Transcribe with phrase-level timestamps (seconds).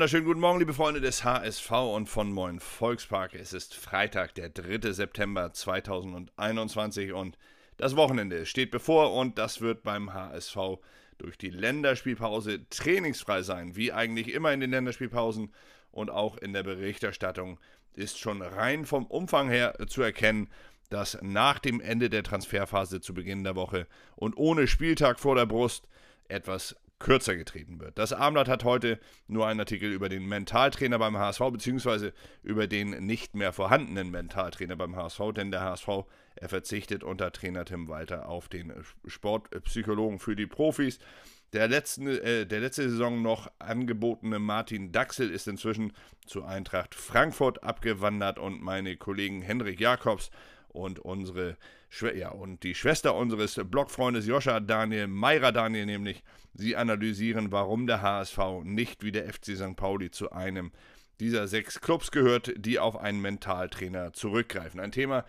[0.00, 3.34] wunderschönen guten Morgen, liebe Freunde des HSV und von Moin Volkspark.
[3.34, 4.92] Es ist Freitag, der 3.
[4.92, 7.36] September 2021 und
[7.76, 10.56] das Wochenende steht bevor und das wird beim HSV
[11.18, 15.52] durch die Länderspielpause trainingsfrei sein, wie eigentlich immer in den Länderspielpausen
[15.90, 17.60] und auch in der Berichterstattung
[17.92, 20.48] ist schon rein vom Umfang her zu erkennen,
[20.88, 23.86] dass nach dem Ende der Transferphase zu Beginn der Woche
[24.16, 25.86] und ohne Spieltag vor der Brust
[26.26, 27.98] etwas kürzer getreten wird.
[27.98, 32.90] Das Abendblatt hat heute nur einen Artikel über den Mentaltrainer beim HSV, beziehungsweise über den
[33.04, 35.88] nicht mehr vorhandenen Mentaltrainer beim HSV, denn der HSV,
[36.36, 38.72] er verzichtet unter Trainer Tim Walter auf den
[39.06, 41.00] Sportpsychologen für die Profis.
[41.52, 45.92] Der, letzten, äh, der letzte Saison noch angebotene Martin Daxel ist inzwischen
[46.26, 50.30] zu Eintracht Frankfurt abgewandert und meine Kollegen Henrik Jakobs
[50.72, 51.56] und unsere
[52.14, 56.22] ja, und die Schwester unseres Blogfreundes Joscha Daniel, Meira Daniel nämlich,
[56.54, 59.76] sie analysieren, warum der HSV nicht wie der FC St.
[59.76, 60.70] Pauli zu einem
[61.18, 64.80] dieser sechs Clubs gehört, die auf einen Mentaltrainer zurückgreifen.
[64.80, 65.24] Ein Thema,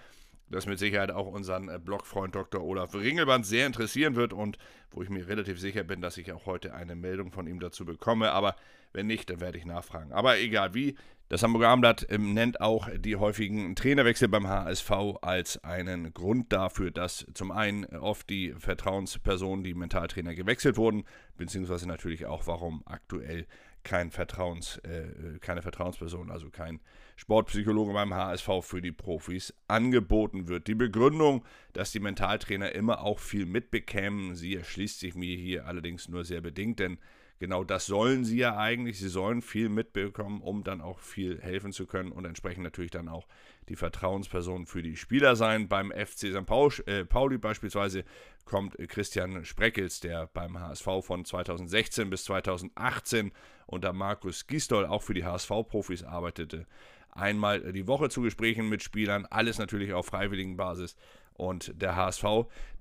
[0.51, 2.61] das mit Sicherheit auch unseren äh, Blogfreund Dr.
[2.61, 4.57] Olaf Ringelband sehr interessieren wird und
[4.91, 7.85] wo ich mir relativ sicher bin, dass ich auch heute eine Meldung von ihm dazu
[7.85, 8.31] bekomme.
[8.31, 8.55] Aber
[8.93, 10.11] wenn nicht, dann werde ich nachfragen.
[10.11, 10.95] Aber egal wie,
[11.31, 14.91] das Hamburger Abendblatt ähm, nennt auch die häufigen Trainerwechsel beim HSV
[15.21, 21.05] als einen Grund dafür, dass zum einen oft die Vertrauenspersonen, die Mentaltrainer gewechselt wurden,
[21.37, 23.47] beziehungsweise natürlich auch, warum aktuell
[23.83, 26.79] kein Vertrauens, äh, keine Vertrauensperson, also kein
[27.15, 30.67] Sportpsychologe beim HSV für die Profis angeboten wird.
[30.67, 36.07] Die Begründung, dass die Mentaltrainer immer auch viel mitbekämen, sie erschließt sich mir hier allerdings
[36.07, 36.97] nur sehr bedingt, denn
[37.41, 38.99] genau das sollen sie ja eigentlich.
[38.99, 43.09] Sie sollen viel mitbekommen, um dann auch viel helfen zu können und entsprechend natürlich dann
[43.09, 43.27] auch
[43.67, 45.67] die Vertrauensperson für die Spieler sein.
[45.67, 46.87] Beim FC St.
[46.87, 48.05] Äh, Pauli beispielsweise
[48.45, 53.31] kommt Christian Spreckels, der beim HSV von 2016 bis 2018
[53.65, 56.67] unter Markus Gisdol auch für die HSV-Profis arbeitete,
[57.09, 60.95] einmal die Woche zu Gesprächen mit Spielern, alles natürlich auf freiwilligen Basis.
[61.33, 62.25] Und der HSV,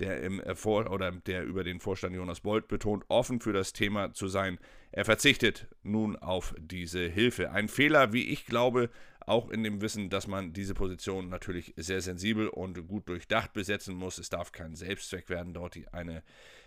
[0.00, 4.12] der im Vor oder der über den Vorstand Jonas Bolt betont, offen für das Thema
[4.12, 4.58] zu sein,
[4.92, 7.52] er verzichtet nun auf diese Hilfe.
[7.52, 8.90] Ein Fehler, wie ich glaube,
[9.20, 13.94] auch in dem Wissen, dass man diese Position natürlich sehr sensibel und gut durchdacht besetzen
[13.94, 14.18] muss.
[14.18, 16.22] Es darf kein Selbstzweck werden, dort eine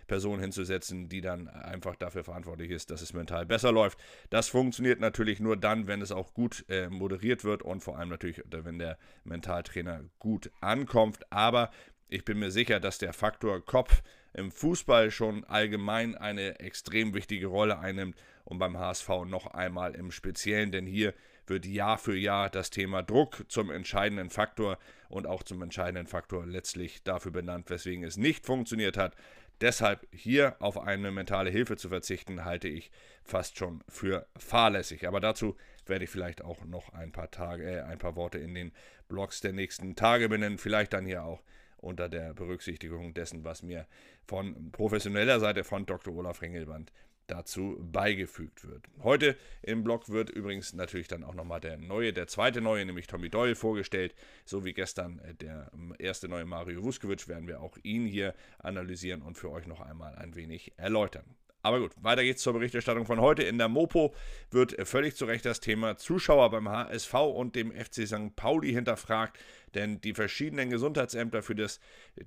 [0.06, 3.98] Person hinzusetzen, die dann einfach dafür verantwortlich ist, dass es mental besser läuft.
[4.30, 8.08] Das funktioniert natürlich nur dann, wenn es auch gut äh, moderiert wird und vor allem
[8.08, 11.30] natürlich, wenn der Mentaltrainer gut ankommt.
[11.30, 11.70] Aber
[12.08, 14.02] ich bin mir sicher, dass der Faktor Kopf
[14.34, 20.10] im Fußball schon allgemein eine extrem wichtige Rolle einnimmt und beim HSV noch einmal im
[20.10, 21.14] Speziellen, denn hier
[21.46, 24.78] wird Jahr für Jahr das Thema Druck zum entscheidenden Faktor
[25.08, 29.14] und auch zum entscheidenden Faktor letztlich dafür benannt, weswegen es nicht funktioniert hat.
[29.60, 32.90] Deshalb hier auf eine mentale Hilfe zu verzichten, halte ich
[33.22, 35.06] fast schon für fahrlässig.
[35.06, 35.56] Aber dazu
[35.86, 38.72] werde ich vielleicht auch noch ein paar Tage, äh, ein paar Worte in den
[39.08, 40.58] Blogs der nächsten Tage benennen.
[40.58, 41.42] Vielleicht dann hier auch
[41.84, 43.86] unter der Berücksichtigung dessen, was mir
[44.26, 46.14] von professioneller Seite von Dr.
[46.14, 46.92] Olaf Ringelband
[47.26, 48.86] dazu beigefügt wird.
[49.02, 53.06] Heute im Blog wird übrigens natürlich dann auch nochmal der neue, der zweite neue, nämlich
[53.06, 54.14] Tommy Doyle vorgestellt,
[54.44, 59.22] so wie gestern äh, der erste neue Mario Vuskovic, werden wir auch ihn hier analysieren
[59.22, 61.24] und für euch noch einmal ein wenig erläutern.
[61.64, 63.42] Aber gut, weiter geht's zur Berichterstattung von heute.
[63.42, 64.14] In der Mopo
[64.50, 68.36] wird völlig zu Recht das Thema Zuschauer beim HSV und dem FC St.
[68.36, 69.38] Pauli hinterfragt,
[69.74, 71.80] denn die verschiedenen Gesundheitsämter für, das,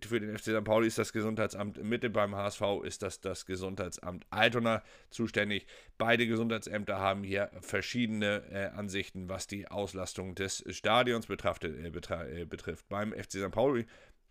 [0.03, 0.63] für den FC St.
[0.63, 4.81] Pauli ist das Gesundheitsamt Mitte, beim HSV ist das das Gesundheitsamt Altona
[5.11, 5.67] zuständig.
[5.99, 11.63] Beide Gesundheitsämter haben hier verschiedene äh, Ansichten, was die Auslastung des Stadions betrifft.
[11.63, 12.89] Äh, betrifft.
[12.89, 13.51] Beim FC St.
[13.51, 13.85] Pauli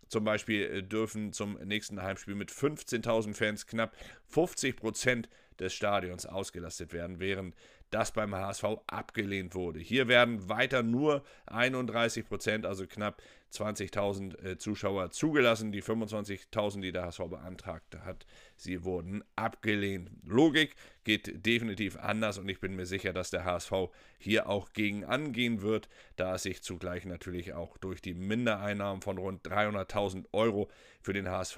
[0.07, 3.95] zum Beispiel äh, dürfen zum nächsten Heimspiel mit 15.000 Fans knapp
[4.27, 5.29] 50 Prozent
[5.59, 7.55] des Stadions ausgelastet werden, während
[7.91, 9.79] das beim HSV abgelehnt wurde.
[9.79, 13.21] Hier werden weiter nur 31 Prozent, also knapp
[13.53, 15.71] 20.000 äh, Zuschauer zugelassen.
[15.71, 18.25] Die 25.000, die der HSV beantragt hat,
[18.57, 20.11] sie wurden abgelehnt.
[20.25, 20.75] Logik
[21.05, 23.73] geht definitiv anders und ich bin mir sicher, dass der HSV
[24.17, 29.17] hier auch gegen angehen wird, da es sich zugleich natürlich auch durch die Mindereinnahmen von
[29.17, 30.69] rund 300.000 Euro
[31.01, 31.57] für den HSV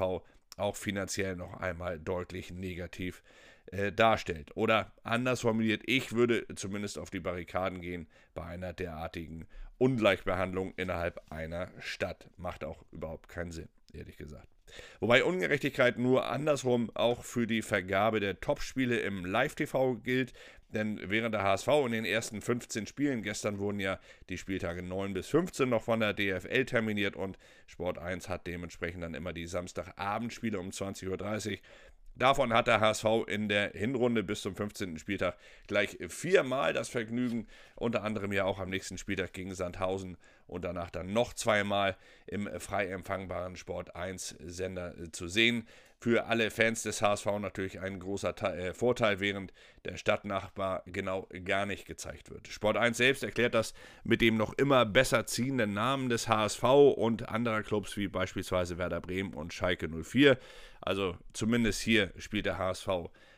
[0.57, 3.48] auch finanziell noch einmal deutlich negativ äh,
[3.95, 4.55] darstellt.
[4.55, 11.21] Oder anders formuliert, ich würde zumindest auf die Barrikaden gehen bei einer derartigen Ungleichbehandlung innerhalb
[11.31, 12.29] einer Stadt.
[12.37, 14.47] Macht auch überhaupt keinen Sinn, ehrlich gesagt.
[14.99, 20.33] Wobei Ungerechtigkeit nur andersrum auch für die Vergabe der Topspiele im Live-TV gilt,
[20.69, 23.99] denn während der HSV in den ersten 15 Spielen, gestern wurden ja
[24.29, 29.03] die Spieltage 9 bis 15 noch von der DFL terminiert und Sport 1 hat dementsprechend
[29.03, 31.09] dann immer die Samstagabendspiele um 20.30
[31.51, 31.57] Uhr
[32.19, 34.99] Davon hat der HSV in der Hinrunde bis zum 15.
[34.99, 35.37] Spieltag
[35.67, 40.89] gleich viermal das Vergnügen, unter anderem ja auch am nächsten Spieltag gegen Sandhausen und danach
[40.89, 41.95] dann noch zweimal
[42.27, 45.65] im frei empfangbaren Sport 1 Sender zu sehen
[46.01, 49.53] für alle Fans des HSV natürlich ein großer äh, Vorteil, während
[49.83, 52.47] der Stadtnachbar genau gar nicht gezeigt wird.
[52.47, 53.73] Sport 1 selbst erklärt das
[54.03, 59.01] mit dem noch immer besser ziehenden Namen des HSV und anderer Clubs wie beispielsweise Werder
[59.01, 60.37] Bremen und Schalke 04.
[60.81, 62.87] Also zumindest hier spielt der HSV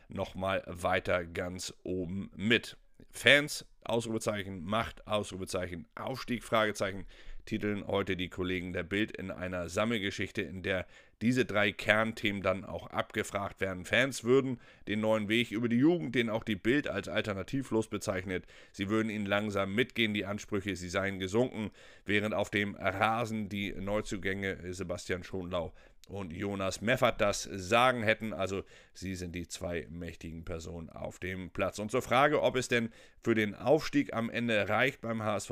[0.08, 2.76] nochmal weiter ganz oben mit.
[3.10, 7.06] Fans, Ausrufezeichen, Macht, Ausrufezeichen, Aufstieg, Fragezeichen
[7.44, 10.86] titeln heute die Kollegen der Bild in einer Sammelgeschichte, in der
[11.22, 13.84] diese drei Kernthemen dann auch abgefragt werden.
[13.84, 18.44] Fans würden den neuen Weg über die Jugend, den auch die Bild als alternativlos bezeichnet,
[18.72, 21.70] sie würden ihn langsam mitgehen, die Ansprüche, sie seien gesunken,
[22.04, 25.72] während auf dem Rasen die Neuzugänge Sebastian Schonlau
[26.08, 28.32] und Jonas Meffert das Sagen hätten.
[28.32, 31.78] Also sie sind die zwei mächtigen Personen auf dem Platz.
[31.78, 32.90] Und zur Frage, ob es denn
[33.22, 35.50] für den Aufstieg am Ende reicht beim HSV,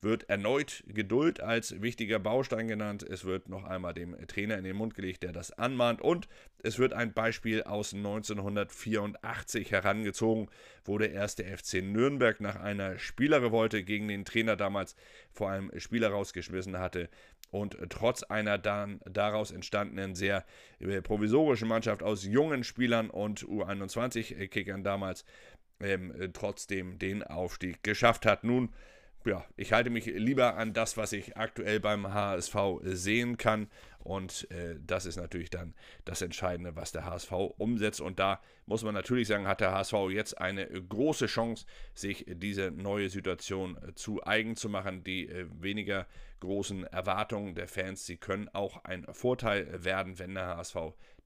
[0.00, 3.02] wird erneut Geduld als wichtiger Baustein genannt.
[3.02, 6.00] Es wird noch einmal dem Trainer in den Mund gelegt, der das anmahnt.
[6.00, 6.28] Und
[6.62, 10.48] es wird ein Beispiel aus 1984 herangezogen,
[10.84, 14.94] wo der erste FC Nürnberg nach einer Spielerrevolte gegen den Trainer damals
[15.32, 17.08] vor einem Spieler rausgeschmissen hatte
[17.50, 20.44] und trotz einer dann daraus entstandenen sehr
[20.78, 25.24] äh, provisorischen Mannschaft aus jungen Spielern und U21-Kickern damals
[25.80, 28.44] ähm, trotzdem den Aufstieg geschafft hat.
[28.44, 28.70] Nun,
[29.24, 33.68] ja, ich halte mich lieber an das, was ich aktuell beim HSV sehen kann
[34.02, 35.74] und äh, das ist natürlich dann
[36.04, 38.00] das Entscheidende, was der HSV umsetzt.
[38.00, 42.70] Und da muss man natürlich sagen, hat der HSV jetzt eine große Chance, sich diese
[42.70, 45.04] neue Situation äh, zu eigen zu machen.
[45.04, 46.06] Die äh, weniger
[46.40, 50.76] großen Erwartungen der Fans, sie können auch ein Vorteil werden, wenn der HSV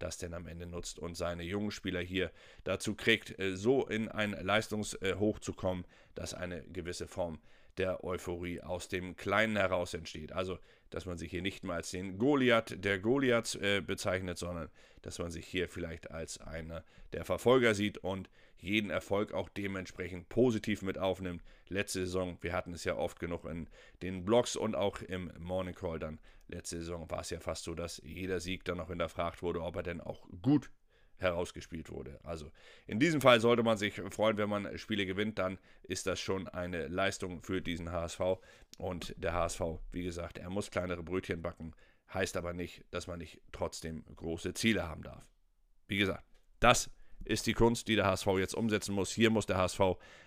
[0.00, 2.32] das denn am Ende nutzt und seine jungen Spieler hier
[2.64, 5.85] dazu kriegt, äh, so in ein Leistungshoch zu kommen,
[6.17, 7.38] dass eine gewisse Form
[7.79, 10.32] der Euphorie aus dem Kleinen heraus entsteht.
[10.32, 10.59] Also,
[10.91, 14.71] dass man sich hier nicht mal als den Goliath der Goliaths äh, bezeichnet, sondern
[15.03, 20.29] dass man sich hier vielleicht als einer der Verfolger sieht und jeden Erfolg auch dementsprechend
[20.29, 21.43] positiv mit aufnimmt.
[21.69, 23.69] Letzte Saison, wir hatten es ja oft genug in
[24.03, 26.19] den Blogs und auch im Morning Call dann.
[26.49, 29.76] Letzte Saison war es ja fast so, dass jeder Sieg dann noch hinterfragt wurde, ob
[29.76, 30.71] er denn auch gut
[31.25, 32.21] herausgespielt wurde.
[32.23, 32.53] Also
[32.87, 36.47] in diesem Fall sollte man sich freuen, wenn man Spiele gewinnt, dann ist das schon
[36.49, 38.21] eine Leistung für diesen HSV.
[38.79, 39.61] Und der HSV,
[39.93, 41.75] wie gesagt, er muss kleinere Brötchen backen,
[42.12, 45.29] heißt aber nicht, dass man nicht trotzdem große Ziele haben darf.
[45.88, 46.25] Wie gesagt,
[46.61, 46.91] das
[47.25, 49.11] ist die Kunst, die der HSV jetzt umsetzen muss.
[49.11, 49.81] Hier muss der HSV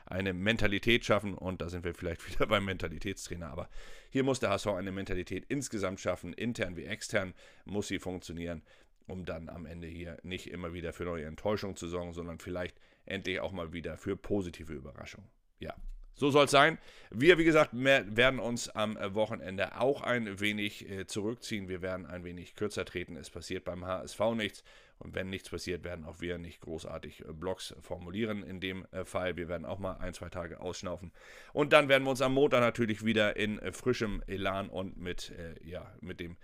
[0.05, 3.69] eine Mentalität schaffen und da sind wir vielleicht wieder beim Mentalitätstrainer, aber
[4.09, 7.33] hier muss der HSV eine Mentalität insgesamt schaffen, intern wie extern
[7.65, 8.63] muss sie funktionieren
[9.07, 12.77] um dann am Ende hier nicht immer wieder für neue Enttäuschung zu sorgen, sondern vielleicht
[13.05, 15.29] endlich auch mal wieder für positive Überraschungen.
[15.59, 15.75] Ja,
[16.17, 16.79] so soll es sein.
[17.11, 21.69] Wir, wie gesagt, werden uns am Wochenende auch ein wenig äh, zurückziehen.
[21.69, 23.15] Wir werden ein wenig kürzer treten.
[23.15, 24.63] Es passiert beim HSV nichts.
[24.97, 29.05] Und wenn nichts passiert, werden auch wir nicht großartig äh, Blogs formulieren in dem äh,
[29.05, 29.37] Fall.
[29.37, 31.11] Wir werden auch mal ein, zwei Tage ausschnaufen.
[31.53, 35.31] Und dann werden wir uns am Montag natürlich wieder in frischem Elan und mit,
[35.63, 36.35] ja, mit dem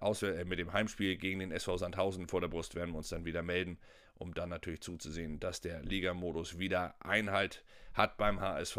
[0.00, 3.08] Auswär äh, mit dem Heimspiel gegen den SV Sandhausen vor der Brust werden wir uns
[3.08, 3.78] dann wieder melden,
[4.14, 8.78] um dann natürlich zuzusehen, dass der Ligamodus wieder Einhalt hat beim HSV.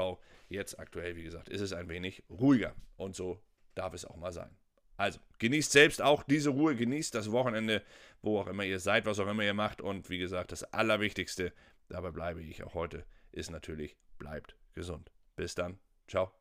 [0.49, 3.41] Jetzt aktuell, wie gesagt, ist es ein wenig ruhiger und so
[3.75, 4.55] darf es auch mal sein.
[4.97, 7.83] Also, genießt selbst auch diese Ruhe, genießt das Wochenende,
[8.23, 9.79] wo auch immer ihr seid, was auch immer ihr macht.
[9.79, 11.53] Und wie gesagt, das Allerwichtigste,
[11.87, 15.11] dabei bleibe ich auch heute, ist natürlich, bleibt gesund.
[15.35, 15.77] Bis dann.
[16.07, 16.31] Ciao.